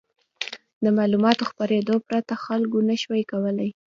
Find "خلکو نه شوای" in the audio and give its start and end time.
2.45-3.23